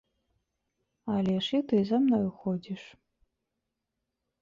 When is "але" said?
1.17-1.35